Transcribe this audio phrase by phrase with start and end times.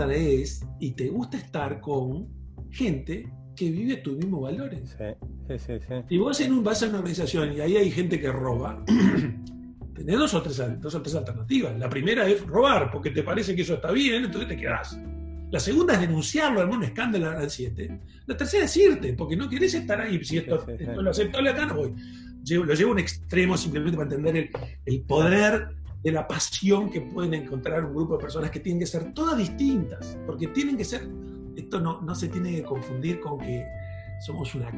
[0.00, 2.28] atraes y te gusta estar con
[2.70, 4.96] gente que vive tus mismos valores.
[5.48, 5.94] Sí, sí, sí.
[6.10, 8.84] Y vos en un, vas a una organización y ahí hay gente que roba,
[9.94, 11.78] tenés dos o, tres, dos o tres alternativas.
[11.78, 14.98] La primera es robar, porque te parece que eso está bien, entonces te quedás.
[15.50, 18.00] La segunda es denunciarlo, algún escándalo al 7.
[18.26, 20.22] La tercera es irte, porque no querés estar ahí.
[20.22, 21.94] Si esto, esto lo aceptable acá, no voy.
[22.44, 24.50] Llevo- lo llevo a un extremo simplemente para entender el,
[24.84, 25.68] el poder
[26.02, 29.36] de la pasión que pueden encontrar un grupo de personas que tienen que ser todas
[29.36, 31.08] distintas, porque tienen que ser,
[31.56, 33.66] esto no, no se tiene que confundir con que
[34.24, 34.68] somos una,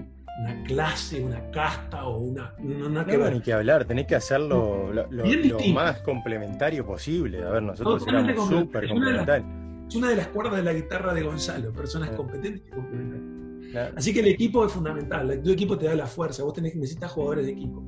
[0.43, 2.55] una clase, una casta o una...
[2.59, 3.33] No, que No, ver.
[3.35, 7.43] ni que hablar, tenés que hacerlo lo, lo- lo más complementario posible.
[7.45, 9.49] A ver, nosotros Totalmente éramos súper complementarios.
[9.89, 12.17] Es una de las cuerdas de la guitarra de Gonzalo, personas Sí.
[12.17, 13.71] competentes y complementarias.
[13.73, 13.95] Claro.
[13.97, 17.11] Así que el equipo es fundamental, tu equipo te da la fuerza, vos tenés, necesitas
[17.13, 17.85] jugadores de equipo.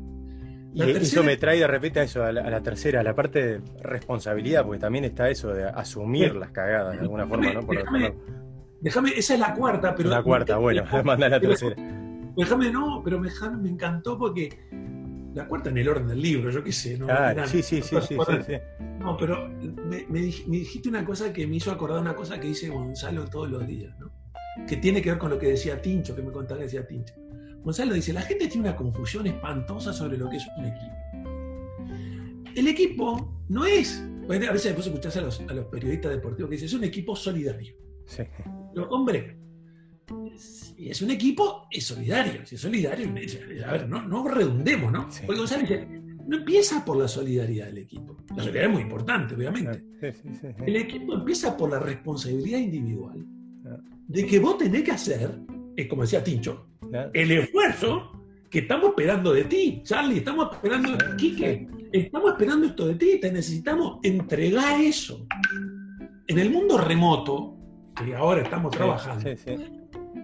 [0.74, 3.14] Y eso me trae de repente a eso, a la, a la tercera, a la
[3.14, 7.60] parte de responsabilidad, porque también está eso de asumir las cagadas de alguna forma, ¿no?
[7.60, 8.14] Por Déjame-.
[8.80, 10.08] Déjame, esa es la cuarta, pero.
[10.10, 11.76] la cuarta, bueno, manda la tercera.
[12.36, 14.48] Déjame, no, pero me, me encantó porque.
[15.34, 17.08] La cuarta en el orden del libro, yo qué sé, ¿no?
[17.08, 18.52] Eran- sí, sí, sí, sí, sí.
[18.98, 22.68] No, pero me, me dijiste una cosa que me hizo acordar una cosa que dice
[22.68, 24.10] Gonzalo todos los días, ¿no?
[24.68, 27.14] Que tiene que ver con lo que decía Tincho, que me contaba que decía Tincho.
[27.62, 32.52] Gonzalo dice, la gente tiene una confusión espantosa sobre lo que es un equipo.
[32.54, 36.56] El equipo no es, a veces después escuchás a los, a los periodistas deportivos que
[36.56, 37.74] dicen, es un equipo solidario.
[38.06, 38.22] sí.
[38.74, 39.36] Pero, hombre,
[40.36, 42.44] si es un equipo, es solidario.
[42.46, 45.10] Si es solidario, es- a ver, no, no redundemos, ¿no?
[45.10, 45.22] Sí.
[45.26, 45.86] Porque Gonzalo dice,
[46.26, 48.16] no empieza por la solidaridad del equipo.
[48.30, 49.84] La solidaridad es muy importante, obviamente.
[50.00, 50.46] Sí, sí.
[50.66, 53.24] El equipo empieza por la responsabilidad individual
[53.66, 53.76] Ah.
[54.08, 55.38] de que vos tenés que hacer,
[55.76, 56.68] eh, como decía Tincho.
[57.12, 58.10] El esfuerzo
[58.50, 63.32] que estamos esperando de ti, Charlie, estamos esperando, Quique, estamos esperando esto de ti, te
[63.32, 65.26] necesitamos entregar eso.
[66.26, 67.56] En el mundo remoto,
[67.96, 69.56] que ahora estamos trabajando, Sí, sí.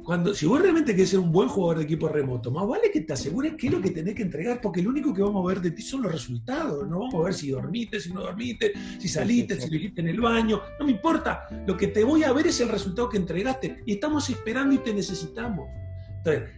[0.05, 3.01] cuando, si vos realmente querés ser un buen jugador de equipo remoto, más vale que
[3.01, 5.49] te asegures qué es lo que tenés que entregar, porque lo único que vamos a
[5.49, 6.87] ver de ti son los resultados.
[6.87, 9.67] No vamos a ver si dormiste, si no dormiste, si saliste, sí, sí.
[9.67, 10.61] si lo hiciste en el baño.
[10.79, 11.47] No me importa.
[11.67, 13.83] Lo que te voy a ver es el resultado que entregaste.
[13.87, 15.69] Y estamos esperando y te necesitamos.
[16.19, 16.51] Entonces,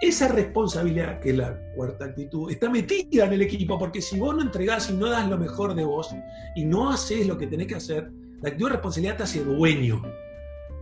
[0.00, 4.34] esa responsabilidad, que es la cuarta actitud, está metida en el equipo, porque si vos
[4.34, 6.14] no entregás y no das lo mejor de vos
[6.54, 8.10] y no haces lo que tenés que hacer,
[8.40, 10.00] la actitud de responsabilidad te hace dueño.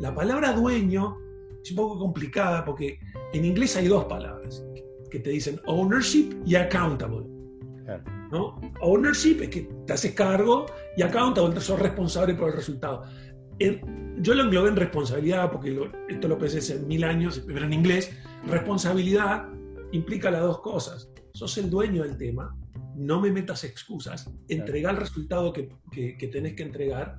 [0.00, 1.16] La palabra dueño
[1.62, 2.99] es un poco complicada porque
[3.32, 4.62] en inglés hay dos palabras
[5.10, 7.27] que te dicen ownership y accountable.
[8.83, 10.66] Ownership es que te haces cargo
[10.97, 13.04] y accountable, sos responsable por el resultado.
[13.59, 17.65] En- yo lo englobé en responsabilidad porque lo- esto lo pensé hace mil años, pero
[17.67, 19.49] en inglés, responsabilidad
[19.93, 21.11] implica las dos cosas.
[21.33, 22.56] Sos el dueño del tema,
[22.97, 27.19] no me metas excusas, entregar el resultado que, que- que tenés que entregar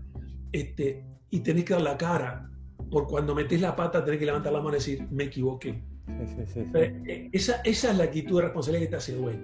[0.52, 2.50] este, y tenés que dar la cara.
[2.90, 5.84] Por cuando metés la pata tenés que levantar la mano y decir, me equivoqué.
[6.08, 6.72] Sí, sí, sí, sí.
[6.74, 9.42] Eh, Esa, esa es la actitud de responsabilidad que te hace dueño.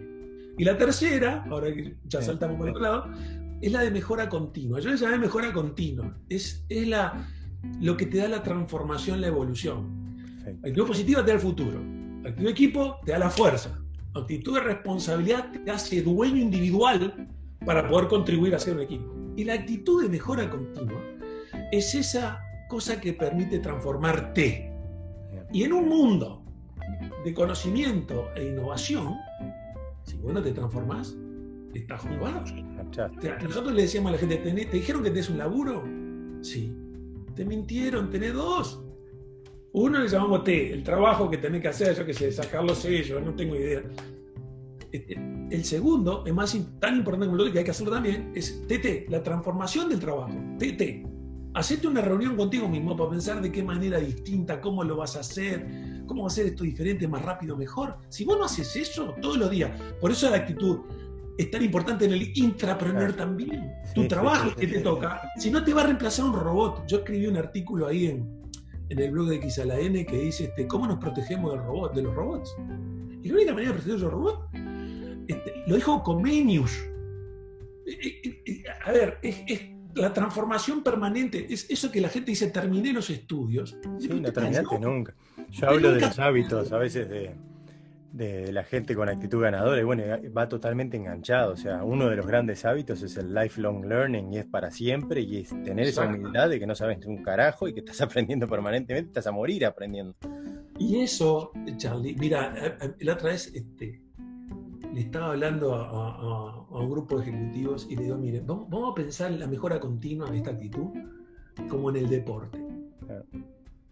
[0.58, 3.06] Y la tercera, ahora que ya saltamos por otro lado,
[3.64, 4.82] es la de mejora continua.
[4.82, 6.18] Yo le llamé mejora continua.
[6.28, 7.26] Es, es la,
[7.80, 10.18] lo que te da la transformación, la evolución.
[10.18, 10.68] Perfecto.
[10.68, 11.80] Actitud positiva te da el futuro.
[12.26, 13.80] Actitud de equipo te da la fuerza.
[14.16, 17.30] Actitud de responsabilidad te hace dueño individual
[17.66, 19.16] para poder contribuir a ser un equipo.
[19.38, 21.02] Y la actitud de mejora continua
[21.72, 24.74] es esa cosa que permite transformarte.
[25.54, 26.44] Y en un mundo
[27.24, 29.16] de conocimiento e innovación,
[30.04, 31.16] si vos no te transformás,
[31.74, 32.44] estás jugado.
[33.44, 35.84] Nosotros le decíamos a la gente, "¿Tenés- ¿te dijeron que tenés un laburo?
[36.42, 36.74] Sí.
[37.36, 38.84] Te mintieron, tenés dos.
[39.74, 42.78] Uno le llamamos T, el trabajo que tenés que hacer, yo qué sé, sacar los
[42.78, 43.82] sellos, no tengo idea.
[44.92, 45.16] Este,
[45.50, 48.66] El segundo, es más tan importante como el otro, que hay que hacerlo también, es
[48.68, 50.32] TT, la transformación del trabajo.
[50.58, 51.04] TT.
[51.56, 55.20] Hacete una reunión contigo mismo para pensar de qué manera distinta, cómo lo vas a
[55.20, 55.68] hacer,
[56.08, 57.98] cómo va a ser esto diferente, más rápido, mejor.
[58.10, 60.80] Si vos no haces eso todos los días, por eso la actitud
[61.38, 63.16] es tan importante en el intrapreneur Claro.
[63.16, 63.74] también.
[63.86, 65.22] Sí, tu trabajo sí, que te toca.
[65.38, 66.86] Si no te va a reemplazar un robot.
[66.88, 68.42] Yo escribí un artículo ahí en,
[68.90, 72.14] en el blog de XalaN que dice este, cómo nos protegemos del robot, de los
[72.14, 72.56] robots.
[73.24, 74.40] Y la única manera de protegerse de los robots,
[75.28, 76.72] este, lo dijo Comenius.
[77.86, 79.62] Eh, eh, eh, A ver, es, es
[79.96, 83.78] la transformación permanente, es eso que la gente dice, terminé los estudios.
[84.00, 85.14] Sí, no te terminaste nunca.
[85.50, 87.36] Yo hablo de los hábitos a veces de,
[88.14, 90.04] de la gente con actitud ganadora y bueno,
[90.38, 91.54] va totalmente enganchado.
[91.54, 95.22] O sea, uno de los grandes hábitos es el lifelong learning y es para siempre
[95.22, 98.48] y es tener esa humildad de que no sabes un carajo y que estás aprendiendo
[98.48, 100.16] permanentemente, estás a morir aprendiendo.
[100.78, 104.00] Y eso, Charlie, mira, a- a- la otra vez este,
[104.94, 108.46] le estaba hablando a, a- a- a un grupo de ejecutivos y le digo, miren,
[108.46, 110.90] vamos, vamos a pensar en la mejora continua de esta actitud
[111.68, 112.64] como en el deporte.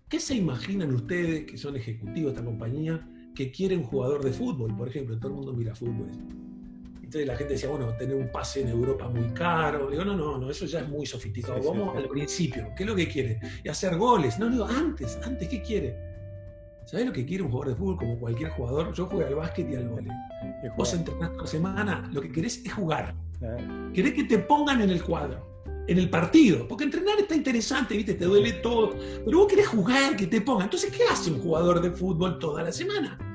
[0.10, 4.32] ¿Qué se imaginan ustedes, que son ejecutivos de esta compañía, que quieren un jugador de
[4.32, 4.76] fútbol?
[4.76, 6.10] Por ejemplo, todo el mundo mira fútbol.
[6.96, 9.90] Entonces la gente decía, bueno, tener un pase en Europa muy caro.
[9.90, 11.62] Digo, no, no, no, eso ya es muy sofisticado.
[11.62, 12.70] Vamos al principio.
[12.76, 13.40] ¿Qué es lo que quiere?
[13.64, 14.40] Y hacer goles.
[14.40, 15.98] No, digo, antes, antes, ¿qué quiere?
[16.86, 18.94] ¿Sabes lo que quiere un jugador de fútbol como cualquier jugador?
[18.94, 20.12] Yo juego al básquet y al vóley.
[20.78, 23.14] Vos entrenás la semana, lo que querés es jugar.
[23.94, 25.51] Querés que te pongan en el cuadro
[25.92, 26.68] en el partido.
[26.68, 28.14] Porque entrenar está interesante, ¿viste?
[28.14, 28.96] Te duele todo.
[29.26, 30.64] Pero vos querés jugar, que te pongan.
[30.64, 33.31] Entonces, ¿qué hace un jugador de fútbol toda la semana?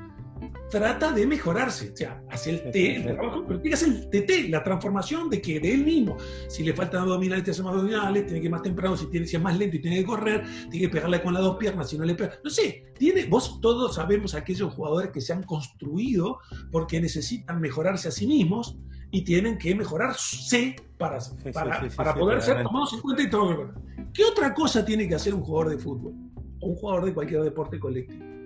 [0.69, 1.91] Trata de mejorarse.
[1.93, 5.29] O sea, hace el T, el trabajo, pero tiene que hacer el TT, la transformación
[5.29, 6.17] de que de él mismo.
[6.49, 9.27] Si le faltan abdominales, te hace más abdominales, tiene que ir más temprano, si, tiene,
[9.27, 11.89] si es más lento y tiene que correr, tiene que pegarle con las dos piernas,
[11.89, 12.37] si no le pega.
[12.43, 16.39] No sé, tiene, vos todos sabemos aquellos jugadores que se han construido
[16.71, 18.77] porque necesitan mejorarse a sí mismos
[19.11, 21.19] y tienen que mejorarse para,
[21.53, 23.73] para, para poder ser tomados en cuenta y todo.
[24.13, 26.13] ¿Qué otra cosa tiene que hacer un jugador de fútbol
[26.59, 28.36] o un jugador de cualquier deporte colectivo?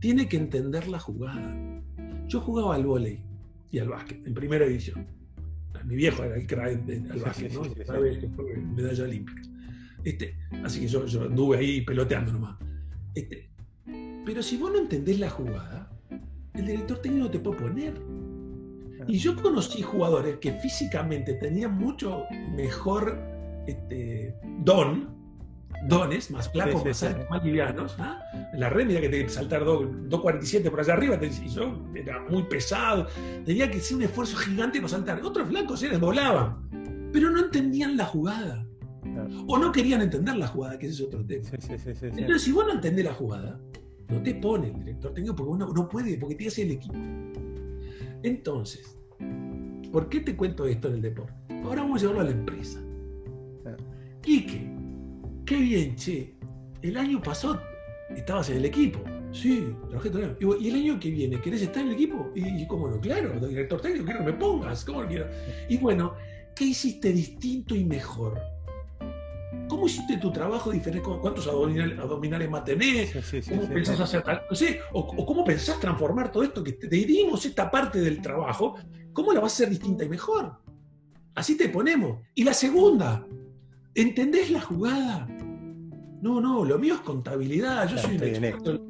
[0.00, 1.82] Tiene que entender la jugada.
[2.26, 3.22] Yo jugaba al vóley
[3.70, 5.06] y al básquet en primera división.
[5.84, 7.62] Mi viejo era el crack del básquet, ¿no?
[7.62, 9.42] Que fue medalla olímpica.
[10.04, 10.34] Este,
[10.64, 12.58] así que yo, yo anduve ahí peloteando nomás.
[13.14, 13.50] Este,
[14.24, 15.90] pero si vos no entendés la jugada,
[16.54, 17.94] el director técnico te puede poner
[19.06, 22.24] y yo conocí jugadores que físicamente tenían mucho
[22.54, 23.18] mejor
[23.66, 24.34] este,
[24.64, 25.17] don,
[25.86, 27.96] dones, más flacos, más, altos, más livianos.
[27.98, 28.20] ¿ah?
[28.52, 32.20] En la red, mira que tenía que saltar 2.47 por allá arriba, y yo era
[32.28, 33.06] muy pesado,
[33.44, 35.20] tenía que hacer un esfuerzo gigante para saltar.
[35.22, 38.64] Otros flacos eran, volaban, pero no entendían la jugada.
[39.46, 41.48] O no querían entender la jugada, que ese es otro tema.
[41.50, 43.58] Entonces, si vos no entendés la jugada,
[44.08, 46.72] no te pone el director técnico porque uno no puede, porque tiene que ser el
[46.72, 46.94] equipo.
[48.22, 48.98] Entonces,
[49.92, 51.32] ¿Por qué te cuento esto del deporte?
[51.64, 52.80] Ahora vamos a llevarlo a la empresa.
[54.20, 54.70] Quique,
[55.48, 56.34] qué bien, che.
[56.82, 57.60] El año pasado
[58.14, 59.00] estabas en el equipo.
[59.32, 60.36] Sí, trabajé todo el año.
[60.60, 62.30] Y el año que viene, ¿querés estar en el equipo?
[62.34, 65.26] Y, cómo no, claro, director técnico, quiero que me pongas, ¿cómo lo quiero?
[65.68, 66.14] Y bueno,
[66.54, 68.38] ¿qué hiciste distinto y mejor?
[69.68, 71.06] ¿Cómo hiciste tu trabajo diferente?
[71.20, 73.12] ¿Cuántos abdominales, más tenés?
[73.48, 74.42] ¿Cómo pensás hacer tal?
[74.48, 78.76] No sé, o, cómo pensás transformar todo esto que te dimos esta parte del trabajo
[79.18, 80.52] ¿Cómo la vas a hacer distinta y mejor?
[81.34, 82.20] Así te ponemos.
[82.36, 83.26] Y la segunda,
[83.94, 85.26] ¿entendés la jugada?
[86.20, 87.88] No, no, lo mío es contabilidad.
[87.88, 88.86] Yo soy un experto.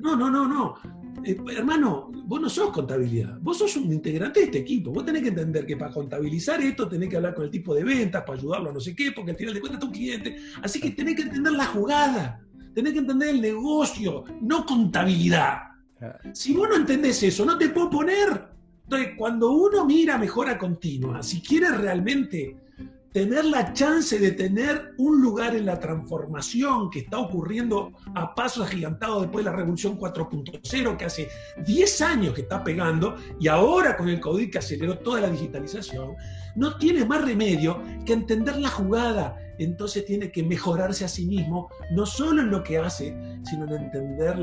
[0.00, 0.76] No, no, no, no.
[1.24, 4.90] Eh, hermano, vos no sos contabilidad, vos sos un integrante de este equipo.
[4.90, 7.84] Vos tenés que entender que para contabilizar esto tenés que hablar con el tipo de
[7.84, 10.36] ventas, para ayudarlo a no sé qué, porque al final de cuentas es tu cliente.
[10.62, 12.40] Así que tenés que entender la jugada,
[12.74, 15.58] tenés que entender el negocio, no contabilidad.
[16.32, 18.48] Si vos no entendés eso, no te puedo poner.
[18.84, 22.56] Entonces, cuando uno mira mejora continua, si quiere realmente
[23.12, 28.66] tener la chance de tener un lugar en la transformación que está ocurriendo a pasos
[28.66, 31.28] agigantados después de la Revolución 4.0, que hace
[31.66, 36.14] 10 años que está pegando, y ahora con el COVID que aceleró toda la digitalización,
[36.54, 39.36] no tiene más remedio que entender la jugada.
[39.58, 43.14] Entonces tiene que mejorarse a sí mismo, no solo en lo que hace,
[43.44, 44.36] sino en entender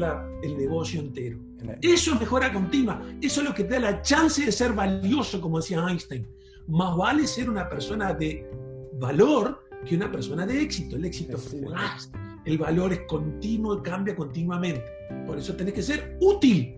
[0.44, 1.40] el negocio entero.
[1.81, 3.02] Eso es mejora continua.
[3.20, 6.28] Eso es lo que te da la chance de ser valioso, como decía Einstein.
[6.68, 8.50] Más vale ser una persona de
[8.94, 10.96] valor que una persona de éxito.
[10.98, 12.12] El éxito es fugaz.
[12.46, 14.84] El valor es continuo y cambia continuamente.
[15.25, 16.77] Por eso tenés que ser útil.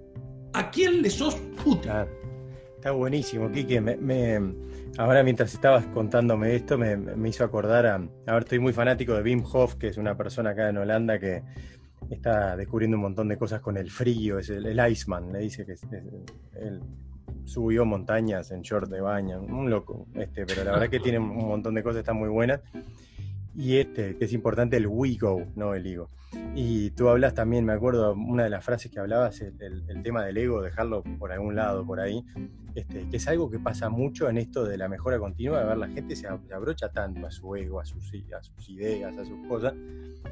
[0.53, 1.91] ¿A quién le sos útil?
[2.75, 3.81] Está buenísimo, Kike.
[3.81, 4.53] Me,
[4.97, 6.97] ahora mientras estabas contándome esto, me,
[7.27, 7.95] hizo acordar a...
[7.95, 11.19] A ver, estoy muy fanático de Wim Hof, que es una persona acá en Holanda
[11.19, 11.43] que
[12.09, 15.73] está descubriendo un montón de cosas con el frío, es el, Iceman, le dice que
[15.73, 16.81] él
[17.49, 21.47] subió montañas en short de baño, un loco, este, pero la verdad que tiene un
[21.47, 22.61] montón de cosas, están muy buenas.
[23.55, 26.07] Y este, que es importante, el we go, no el ego.
[26.55, 30.23] Y tú hablas también, me acuerdo, una de las frases que hablabas, el, el, tema
[30.23, 32.23] del ego, dejarlo por algún lado, por ahí,
[32.75, 35.77] este, que es algo que pasa mucho en esto de la mejora continua, de ver
[35.77, 39.45] la gente se abrocha tanto a su ego, a sus, a sus ideas, a sus
[39.47, 39.73] cosas,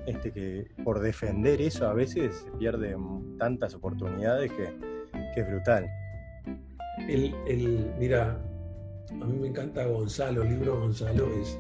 [0.06, 4.70] este, que por defender eso a veces se pierden tantas oportunidades que,
[5.34, 5.90] que es brutal.
[6.98, 8.42] El, el, mira,
[9.10, 11.58] a mí me encanta Gonzalo, el libro Gonzalo es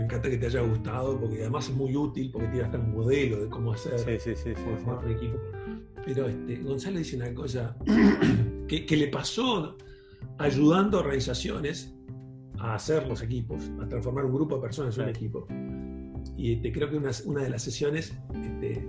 [0.00, 2.92] me encanta que te haya gustado porque además es muy útil porque tiene hasta un
[2.92, 5.38] modelo de cómo hacer sí, sí, un equipo.
[6.06, 7.76] Pero este, Gonzalo dice una cosa
[8.66, 9.76] que, le pasó
[10.38, 11.94] ayudando a organizaciones
[12.58, 15.46] a hacer los equipos, a transformar un grupo de personas en un equipo.
[16.34, 18.82] Y este, creo que una, una, de las sesiones este,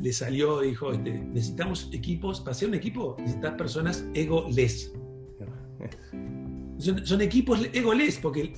[0.00, 4.92] le salió, dijo, este, necesitamos equipos, para ser un equipo necesitas personas ego-less.
[6.78, 8.52] son, equipos egoles, porque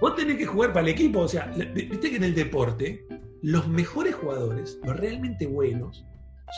[0.00, 1.20] vos tenés que jugar para el equipo.
[1.20, 3.04] O sea, viste que en el deporte,
[3.42, 6.04] los mejores jugadores, los realmente buenos,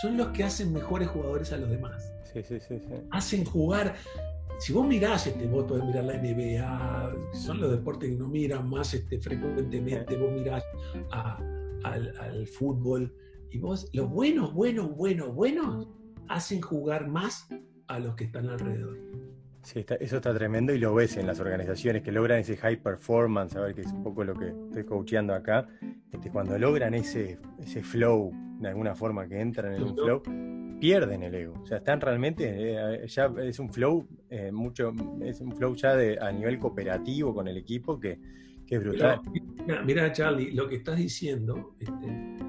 [0.00, 2.12] son los que hacen mejores jugadores a los demás.
[2.32, 3.94] Sí, sí, sí, hacen jugar.
[4.58, 8.68] Si vos mirás, este, vos podés mirar la NBA, son los deportes que no miran
[8.68, 10.62] más este, frecuentemente, vos mirás
[11.10, 13.12] al, al fútbol,
[13.52, 15.88] y vos, los buenos, buenos, buenos, buenos,
[16.28, 17.48] hacen jugar más
[17.86, 18.96] a los que están alrededor.
[19.62, 23.54] Sí, eso está tremendo y lo ves en las organizaciones que logran ese high performance,
[23.54, 25.68] a ver que es un poco lo que estoy coacheando acá,
[26.10, 30.22] este, cuando logran ese, ese flow, de alguna forma que entran en un flow,
[30.80, 31.54] pierden el ego.
[31.62, 35.94] O sea, están realmente, eh, ya es un flow eh, mucho, es un flow ya
[35.94, 38.18] de, a nivel cooperativo con el equipo que,
[38.68, 39.20] es brutal.
[39.84, 42.41] mira, Charlie, lo que estás diciendo, este,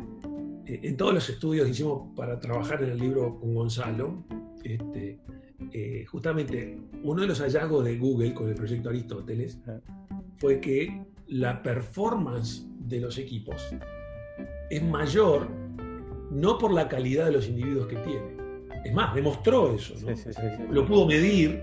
[0.73, 4.23] eh, en todos los estudios que hicimos para trabajar en el libro con Gonzalo,
[4.63, 5.19] este,
[5.71, 9.79] eh, justamente uno de los hallazgos de Google con el proyecto Aristóteles ah.
[10.37, 13.73] fue que la performance de los equipos
[14.69, 15.47] es mayor
[16.31, 18.43] no por la calidad de los individuos que tiene.
[18.83, 19.93] Es más, demostró eso.
[20.69, 21.61] Lo pudo medir,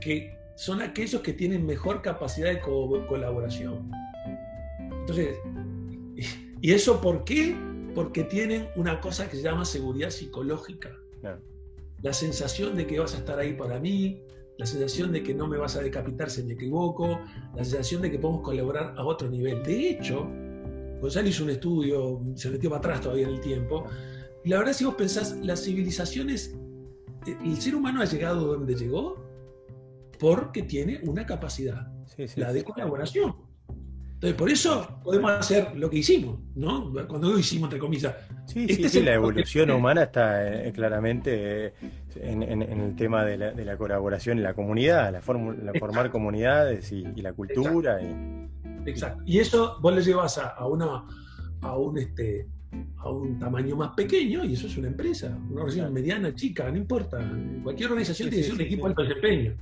[0.00, 3.90] que son aquellos que tienen mejor capacidad de colaboración.
[5.00, 5.36] Entonces,
[6.60, 7.56] ¿y eso por qué?
[7.98, 10.96] Porque tienen una cosa que se llama seguridad psicológica
[12.02, 14.22] la sensación de que vas a estar ahí para mí,
[14.56, 17.18] la sensación de que no me vas a decapitar si me equivoco,
[17.56, 19.64] la sensación de que podemos colaborar a otro nivel.
[19.64, 20.28] De hecho,
[21.00, 23.84] Gonzalo hizo un estudio, se metió para atrás todavía en el tiempo,
[24.44, 26.56] y la verdad si vos pensás, las civilizaciones,
[27.26, 29.16] eh, el ser humano ha llegado donde llegó
[30.20, 31.88] porque tiene una capacidad,
[32.36, 33.47] la de colaboración.
[34.18, 36.92] Entonces, por eso podemos hacer lo que hicimos, ¿no?
[37.06, 38.16] Cuando lo hicimos, entre comillas.
[38.46, 41.72] Sí, este sí, la evolución humana está eh, claramente eh,
[42.16, 48.00] en, el tema de la, colaboración en la comunidad, la, formar comunidades y, la cultura.
[48.86, 49.22] Exacto.
[49.24, 51.04] Y, eso vos le llevas a, una,
[51.60, 52.48] a, un, este,
[52.96, 56.76] a un tamaño más pequeño y eso es una empresa, una organización mediana, chica, no
[56.76, 57.18] importa.
[57.62, 59.54] Cualquier organización tiene que ser un equipo de alto desempeño.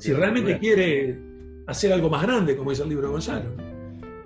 [0.00, 1.16] Si realmente quiere
[1.68, 3.71] hacer algo más grande, como dice el libro de Gonzalo.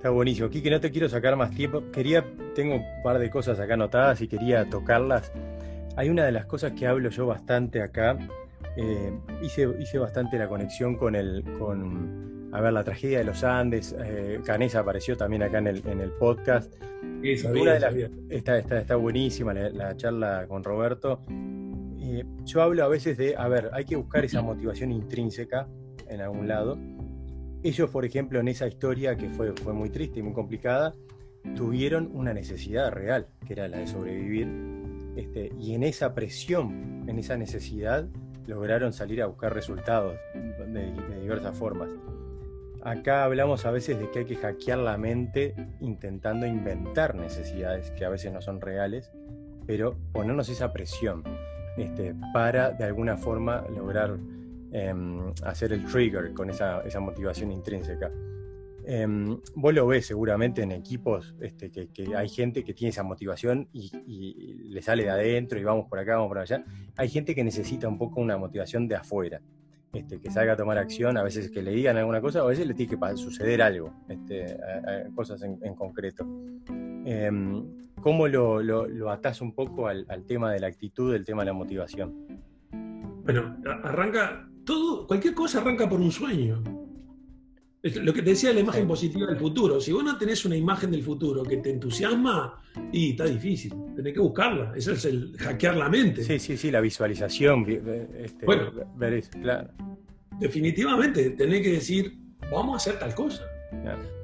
[0.07, 0.49] Está buenísimo.
[0.49, 1.83] Kike, no te quiero sacar más tiempo.
[1.91, 5.33] Quería, tengo un par de cosas acá anotadas y quería tocarlas.
[5.97, 8.17] Hay una de las cosas que hablo yo bastante acá.
[8.77, 13.43] Eh, hice, hice bastante la conexión con el, con, a ver, la tragedia de los
[13.43, 13.97] Andes.
[13.99, 16.73] Eh, Canesa apareció también acá en el, en el podcast.
[18.31, 21.21] está, está, buenísima la, charla con Roberto.
[22.01, 25.67] Eh, yo hablo a veces de, a ver, hay que buscar esa motivación intrínseca
[26.09, 26.79] en algún lado
[27.69, 30.95] ellos, por ejemplo, en esa historia que fue, fue muy triste y muy complicada,
[31.55, 34.49] tuvieron una necesidad real, que era la de sobrevivir,
[35.17, 38.07] este, y en esa presión, en esa necesidad,
[38.47, 41.91] lograron salir a buscar resultados de, diversas formas.
[42.83, 48.05] Acá hablamos a veces de que hay que hackear la mente intentando inventar necesidades que
[48.05, 49.11] a veces no son reales,
[49.67, 51.25] pero ponernos esa presión
[51.77, 54.19] este, para de alguna forma lograr
[54.79, 58.13] Em, hacer el trigger con esa, motivación intrínseca.
[58.85, 63.71] Em, vos lo ves seguramente en equipos este, que, hay gente que tiene esa motivación
[63.73, 66.63] y, le sale de adentro y vamos por acá, vamos por allá.
[66.95, 69.41] Hay gente que necesita un poco una motivación de afuera,
[69.95, 72.67] este, que salga a tomar acción, a veces que le digan alguna cosa, a veces
[72.67, 74.59] le tiene que suceder algo, este,
[75.15, 76.27] cosas en, concreto.
[77.07, 77.65] Em,
[78.03, 81.47] ¿Cómo lo, lo, atás un poco al, al tema de la actitud, del tema de
[81.47, 82.43] la motivación?
[83.25, 84.47] Bueno, arranca
[85.07, 86.63] todo, cualquier cosa arranca por un sueño.
[87.83, 89.81] Lo que te decía la imagen positiva del futuro.
[89.81, 92.61] Si vos no tenés una imagen del futuro que te entusiasma,
[92.93, 93.73] y está difícil.
[93.95, 94.73] Tenés que buscarla.
[94.75, 96.25] Eso es el hackear la mente.
[96.25, 97.65] Sí, sí, sí, la visualización.
[98.19, 98.73] Este, bueno,
[99.41, 99.71] claro.
[100.41, 102.19] Definitivamente, tenés que decir,
[102.51, 103.43] vamos a hacer tal cosa.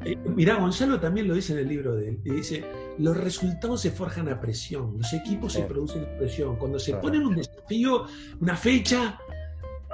[0.04, 2.20] Eh, mirá, Gonzalo también lo dice en el libro de él.
[2.24, 2.64] Y dice,
[2.98, 6.56] los resultados se forjan a presión, los equipos se producen a presión.
[6.56, 8.06] Cuando se ponen un desafío,
[8.40, 9.18] una fecha,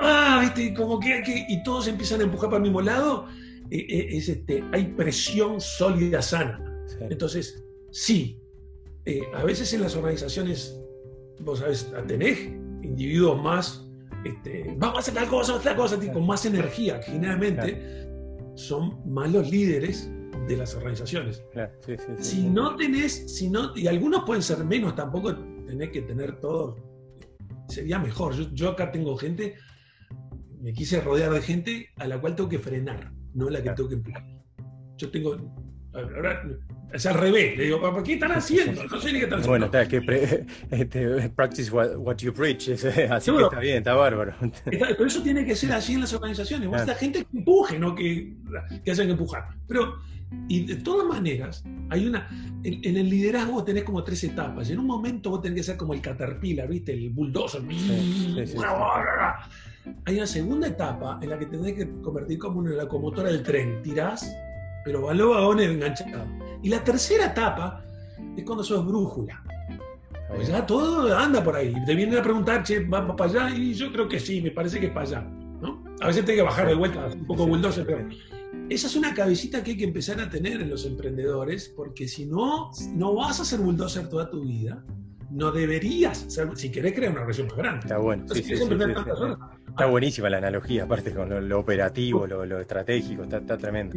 [0.00, 0.74] ah, ¿viste?
[0.74, 3.26] Como que, y todos empiezan a empujar para el mismo lado,
[3.70, 6.64] eh, eh, es este, hay presión sólida sana.
[7.10, 8.40] Entonces, sí,
[9.04, 10.80] eh, a veces en las organizaciones,
[11.40, 12.38] vos sabes, tenés
[12.82, 13.84] individuos más,
[14.24, 18.08] este, vamos a hacer tal cosa, otra cosa, con más energía, que generalmente
[18.54, 20.10] son más los líderes
[20.48, 21.42] de las organizaciones.
[22.18, 25.36] si no tenés, si no, y algunos pueden ser menos, tampoco
[25.66, 26.76] tenés que tener todo,
[27.68, 28.34] sería mejor.
[28.54, 29.56] yo acá tengo gente
[30.60, 33.88] me quise rodear de gente a la cual tengo que frenar, no la que tengo
[33.88, 34.24] que empujar.
[34.96, 35.36] Yo tengo,
[35.94, 36.42] ahora
[36.92, 37.56] Es al revés.
[37.56, 38.84] Le digo, ¿por qué están haciendo?
[38.86, 39.48] No sé ni qué están haciendo.
[39.48, 42.68] Bueno, está, que pre- este, practice what, what you preach.
[42.70, 43.46] así que Seguro.
[43.46, 44.34] está bien, está bárbaro.
[44.40, 44.62] Está-
[44.96, 46.68] Pero eso tiene que ser así en las organizaciones.
[46.68, 48.34] Vos la gente que empuje, no que,
[48.84, 49.44] que haya que empujar.
[49.68, 49.96] Pero,
[50.48, 52.28] y de todas maneras, hay una.
[52.64, 54.68] En, en el liderazgo vos tenés como tres etapas.
[54.68, 56.92] Y en un momento vos tenés que ser como el caterpillar, ¿viste?
[56.92, 57.62] El bulldozer.
[57.70, 58.56] sí, sí.
[60.04, 63.82] Hay una segunda etapa en la que tenés que convertir como una locomotora del tren.
[63.82, 64.34] Tirás,
[64.84, 66.28] pero va vagones enganchados.
[66.62, 67.84] Y la tercera etapa
[68.36, 69.42] es cuando sos brújula.
[70.34, 71.74] Pues ya todo anda por ahí.
[71.86, 73.56] Te vienen a preguntar, che, ¿va para allá?
[73.56, 75.20] Y yo creo que sí, me parece que es para allá.
[75.60, 75.84] ¿no?
[76.00, 78.06] A veces tengo que bajar de vuelta, un poco bulldozer, pero
[78.68, 82.26] esa es una cabecita que hay que empezar a tener en los emprendedores, porque si
[82.26, 84.84] no, no vas a ser bulldozer toda tu vida.
[85.30, 87.80] No deberías ser, si querés crear una relación más grande.
[87.80, 88.22] Está bueno.
[88.22, 88.68] Entonces, sí, sí, sí.
[89.78, 93.96] Está buenísima la analogía, aparte con lo, lo operativo, lo, lo estratégico, está, está tremendo.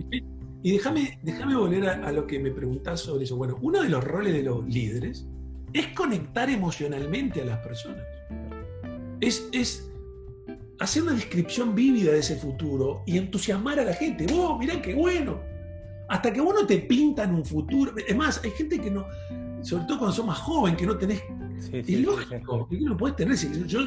[0.61, 3.35] Y déjame, déjame volver a, a lo que me preguntás sobre eso.
[3.35, 5.25] Bueno, uno de los roles de los líderes
[5.73, 8.03] es conectar emocionalmente a las personas.
[9.21, 9.91] Es, es
[10.79, 14.27] hacer una descripción vívida de ese futuro y entusiasmar a la gente.
[14.31, 15.41] ¡Vos, mirá qué bueno!
[16.09, 17.93] Hasta que vos no te pintan un futuro.
[18.07, 19.07] Es más, hay gente que no,
[19.63, 21.23] sobre todo cuando sos más joven, que no tenés
[21.61, 21.97] Sí, sí, sí.
[21.97, 23.38] lógico, que no puedes tener.
[23.67, 23.79] Yo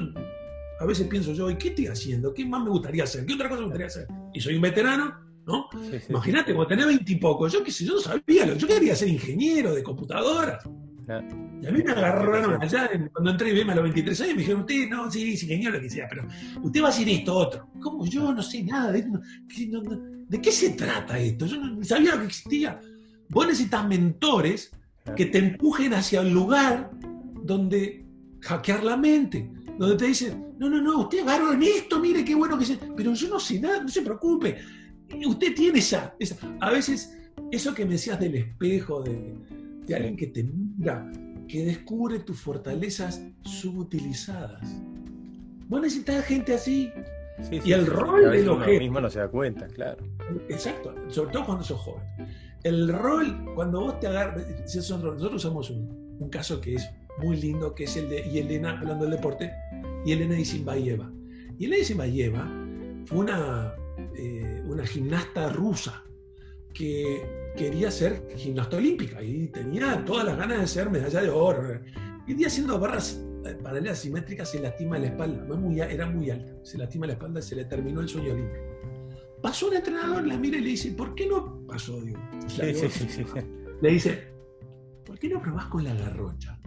[0.81, 2.33] a veces pienso yo, ¿y qué estoy haciendo?
[2.35, 3.25] ¿Qué más me gustaría hacer?
[3.26, 4.07] ¿Qué otra cosa me gustaría hacer?
[4.33, 5.14] Y soy un veterano,
[5.47, 5.66] ¿no?
[5.73, 8.95] Sí, sí, Imagínate, cuando tenés veintipocos, yo qué sé, yo no sabía, lo- yo quería
[8.97, 10.64] ser ingeniero de computadoras.
[11.07, 11.26] Claro.
[11.62, 14.40] Y a mí me agarraron allá, cuando entré en IBM a los 23 años, me
[14.40, 16.26] dijeron, usted, no, sí, es ingeniero, lo que sea, pero
[16.62, 17.69] usted va a hacer esto, otro.
[17.81, 18.07] ¿Cómo?
[18.07, 19.21] Yo no sé nada de esto.
[19.49, 21.45] ¿Qué- no- no- ¿De qué se trata esto?
[21.47, 22.81] Yo no sabía lo que existía.
[23.28, 24.73] Vos necesitas mentores
[25.14, 26.90] que te empujen hacia el lugar
[27.43, 28.07] donde
[28.40, 32.35] hackear la mente, donde te dicen, no, no, no, usted es en esto, mire qué
[32.35, 34.57] bueno que sé, pero yo no sé nada, no se preocupe.
[35.19, 37.16] Y Usted tiene esa, esa- a veces
[37.50, 39.35] eso que me decías del espejo, de,
[39.87, 41.11] de alguien que te mira,
[41.49, 44.61] que descubre tus fortalezas subutilizadas.
[45.69, 46.90] Vos necesitas gente así,
[47.50, 50.04] Sí, Y el sí, sí, rol veces del uno mismo no se da cuenta, claro.
[50.49, 52.04] Exacto, sobre todo cuando sos joven.
[52.62, 57.75] El rol, cuando vos te agarras, nosotros, usamos un, un caso que es muy lindo,
[57.75, 59.51] que es el de Yelena, hablando del deporte,
[60.05, 61.11] Yelena Isinbayeva.
[61.59, 62.51] Yelena Isinbayeva
[63.07, 63.75] fue una,
[64.17, 66.05] eh, una gimnasta rusa
[66.73, 71.81] que quería ser gimnasta olímpica y tenía todas las ganas de ser medalla de oro.
[72.27, 76.07] Y un día haciendo barras eh, paralelas simétricas se lastima la espalda, no muy era
[76.07, 78.64] muy alta, se lastima la espalda y se le terminó el sueño olímpico.
[79.43, 82.01] Pasó un entrenador, la mira y le dice, ¿por qué no pasó?
[82.01, 83.40] Digo, La Sí, digo, sí, sí, sí, sí.
[83.83, 84.33] Le dice,
[85.05, 86.59] ¿por qué no probás con la garrocha?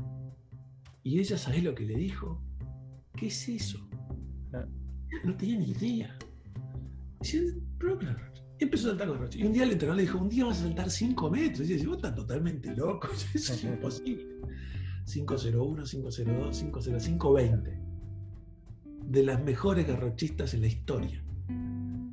[1.02, 2.40] Y ella, ¿sabés lo que le dijo?
[3.18, 3.80] ¿Qué es eso?
[4.54, 4.66] Ah.
[5.26, 6.18] No tenía ni idea.
[8.60, 9.30] Y empezó a saltar con.
[9.34, 11.70] Y un día el entrenador le dijo, un día vas a saltar 5 metros.
[11.70, 14.28] Y dice, vos estás totalmente loco, eso es imposible.
[15.06, 17.80] 501, 502, 505, 20.
[19.06, 21.24] De las mejores garrochistas en la historia.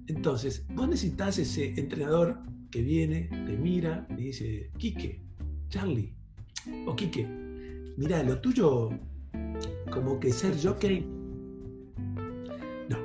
[0.07, 2.41] Entonces, vos necesitas ese entrenador
[2.71, 5.23] que viene, te mira y dice, Quique,
[5.69, 6.15] Charlie,
[6.87, 7.27] o Quique,
[7.97, 8.91] mira, lo tuyo
[9.95, 11.07] como que ser jockey.
[12.89, 12.99] No,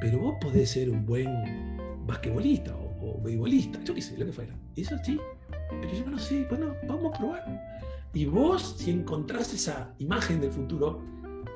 [0.00, 1.26] pero vos podés ser un buen
[2.06, 4.54] basquetbolista o, o beisbolista, yo qué sé, lo que fuera.
[4.76, 5.18] Eso sí,
[5.80, 7.78] pero yo no sé, bueno, vamos a probar.
[8.12, 11.02] Y vos, si encontrás esa imagen del futuro,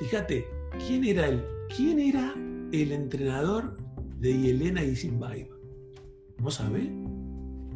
[0.00, 0.46] fíjate,
[0.86, 2.34] ¿quién era el, quién era
[2.72, 3.76] el entrenador
[4.18, 5.56] de Yelena Isinbayeva?
[6.38, 6.88] ¿Vos sabés?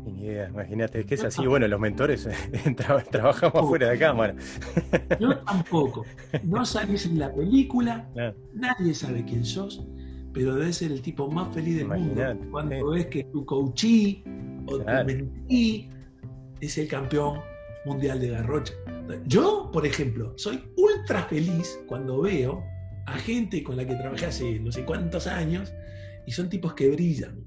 [0.07, 2.29] Idea, imagínate, es que es así, bueno, los mentores
[2.77, 4.35] tra- trabajamos fuera de cámara.
[5.19, 6.05] Yo tampoco.
[6.45, 8.09] No salís en la película,
[8.55, 9.85] nadie sabe quién sos,
[10.33, 14.23] pero debes ser el tipo más feliz del Imaginate, mundo cuando ves que tu coachí
[14.67, 15.07] o Claro.
[15.09, 15.91] tu mentí
[16.61, 17.41] es el campeón
[17.85, 18.75] mundial de garrocha.
[19.27, 22.63] Yo, por ejemplo, soy ultra feliz cuando veo
[23.07, 25.73] a gente con la que trabajé hace no sé cuántos años
[26.27, 27.45] y son tipos que brillan.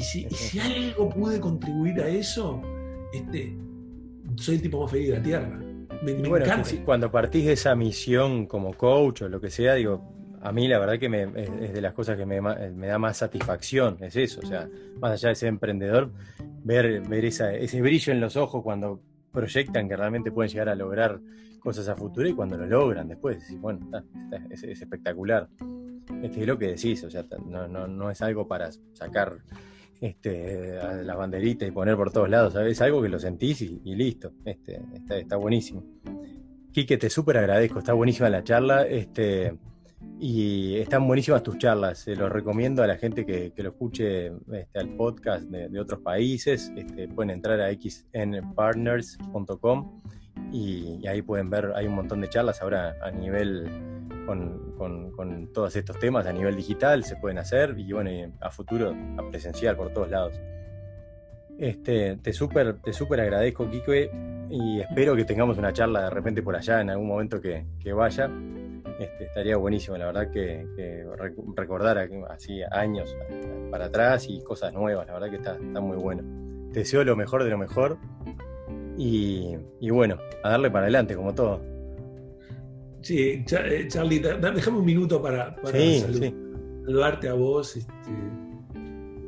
[0.00, 2.62] Y si, y si algo pude contribuir a eso,
[3.12, 3.54] este,
[4.36, 5.60] soy el tipo más feliz de la Tierra.
[6.02, 6.70] Me, Y me bueno, encanta.
[6.86, 10.02] cuando partís de esa misión como coach o lo que sea, digo,
[10.40, 12.86] a mí la verdad que me- es, es de las cosas que me, ma- me
[12.86, 14.66] da más satisfacción, es eso, o sea,
[15.02, 16.10] más allá de ser emprendedor,
[16.64, 20.74] ver, ver esa, ese brillo en los ojos cuando proyectan que realmente pueden llegar a
[20.74, 21.20] lograr
[21.58, 25.46] cosas a futuro y cuando lo logran después, decís, bueno, está, está- es, es espectacular.
[26.22, 29.36] Este, es lo que decís, o sea, no, no, no es algo para sacar
[30.00, 32.72] este, a la banderita y poner por todos lados, ¿sabes?
[32.72, 35.84] Es algo que lo sentís y, listo, este, está, está buenísimo.
[36.72, 38.86] Quique, te súper agradezco, está buenísima la charla.
[38.86, 39.58] Este,
[40.18, 41.98] Y están buenísimas tus charlas.
[41.98, 46.72] Se los recomiendo a la gente que, lo escuche este, al podcast de, otros países.
[46.76, 50.00] Este, pueden entrar a xnpartners.com
[50.52, 53.68] y, ahí pueden ver, hay un montón de charlas ahora a nivel
[54.36, 59.28] con, todos estos temas, a nivel digital se pueden hacer y bueno, a futuro a
[59.30, 60.40] presencial por todos lados.
[61.58, 66.42] Este, te súper te super agradezco, Kiko, y espero que tengamos una charla de repente
[66.42, 68.30] por allá en algún momento que, que vaya.
[69.00, 71.06] Este, estaría buenísimo, la verdad, que,
[71.56, 73.16] recordar así años
[73.70, 76.22] para atrás y cosas nuevas, la verdad que está, muy bueno.
[76.70, 77.96] Te deseo lo mejor de lo mejor
[78.98, 79.56] y,
[79.90, 81.62] bueno, a darle para adelante, como todo.
[83.02, 87.76] Sí, eh, Charlie, déjame un minuto para, saludarte a vos.
[87.76, 87.90] Este,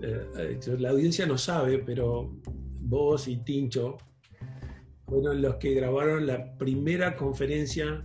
[0.02, 2.32] eh, la audiencia no sabe, pero
[2.80, 3.96] vos y Tincho
[5.06, 8.04] fueron los que grabaron la primera conferencia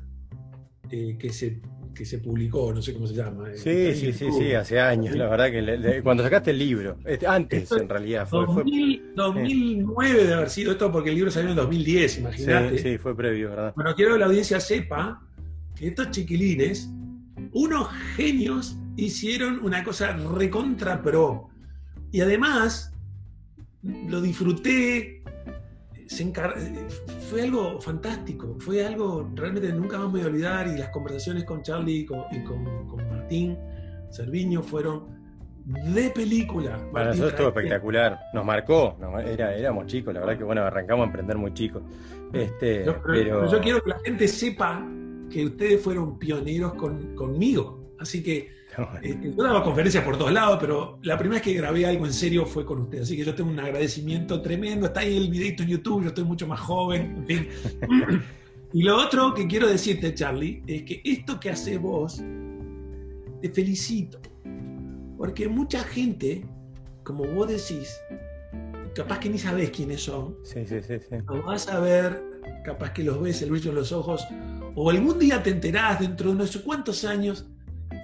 [0.91, 1.62] eh, que, se,
[1.95, 3.49] que se publicó, no sé cómo se llama.
[3.51, 7.25] Eh, sí, sí, sí, sí, hace años, la verdad que cuando sacaste el libro, este,
[7.25, 8.27] antes en realidad.
[8.27, 12.77] Fue, 2009 de haber sido esto porque el libro salió en 2010, imagínate.
[12.77, 13.73] Sí, sí, fue previo, ¿verdad?
[13.75, 15.23] Bueno, quiero que la audiencia sepa
[15.78, 16.90] que estos chiquilines,
[17.54, 21.50] unos genios, hicieron una cosa recontra pro.
[22.12, 22.94] Y además,
[23.84, 25.24] lo disfruté,
[27.30, 31.44] fue algo fantástico, fue algo realmente nunca más me voy a olvidar y las conversaciones
[31.44, 32.63] con Charlie y con,
[33.10, 33.58] Martín
[34.10, 35.18] Cerviño fueron
[35.66, 36.80] de película.
[36.94, 41.08] Para nosotros estuvo espectacular, nos marcó, era, éramos chicos, la verdad que bueno, arrancamos a
[41.08, 41.84] emprender muy chicos.
[42.32, 44.86] Este, pero, yo quiero que la gente sepa
[45.30, 48.58] que ustedes fueron pioneros conmigo, así que
[49.02, 52.13] eh, yo daba conferencias por todos lados, pero la primera vez que grabé algo en
[52.13, 53.04] serio fue con ustedes.
[53.04, 54.88] Así que yo tengo un agradecimiento tremendo.
[54.88, 57.26] Está ahí el videito en YouTube, yo estoy mucho más joven.
[58.74, 62.22] y lo otro que quiero decirte, Charlie, es que esto que hace vos,
[63.42, 64.20] te felicito.
[65.18, 66.46] Porque mucha gente,
[67.04, 68.00] como vos decís,
[68.94, 70.38] capaz que ni sabés quiénes son.
[70.44, 71.00] Sí, sí, sí.
[71.00, 71.16] sí.
[71.28, 72.22] Lo vas a ver,
[72.63, 74.24] capaz que los ves el brillo en los ojos,
[74.80, 77.48] o algún día te enterás dentro de no sé cuántos años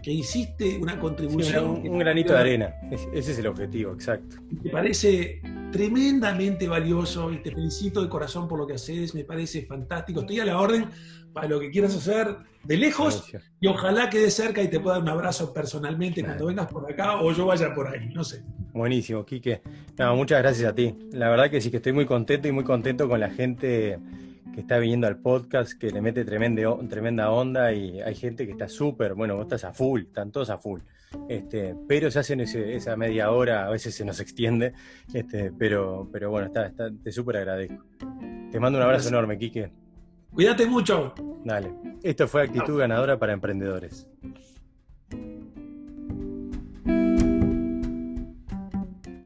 [0.01, 1.65] que hiciste una contribución.
[1.85, 4.37] un, granito de arena, ese es el objetivo, exacto.
[4.49, 5.39] Me parece
[5.71, 10.21] tremendamente valioso y te felicito de corazón por lo que haces, me parece fantástico.
[10.21, 10.87] Estoy a la orden
[11.31, 15.03] para lo que quieras hacer de lejos y ojalá quede cerca y te pueda dar
[15.03, 18.43] un abrazo personalmente cuando vengas por acá o yo vaya por ahí, no sé.
[18.73, 19.61] Buenísimo, Quique.
[20.15, 20.95] muchas gracias a ti.
[21.11, 23.99] La verdad que sí que estoy muy contento y muy contento con la gente
[24.53, 28.51] que está viniendo al podcast, que le mete tremenda, tremenda onda y hay gente que
[28.51, 30.79] está súper, bueno, vos estás a full, están todos a full.
[31.27, 34.73] Este, pero se hacen esa media hora, a veces se nos extiende,
[35.13, 37.85] este, pero, pero bueno, está, te súper agradezco.
[38.51, 39.71] Te mando un abrazo enorme, Quique.
[40.31, 41.13] Cuídate mucho.
[41.43, 41.73] Dale.
[42.01, 44.07] Esto fue Actitud Ganadora para Emprendedores.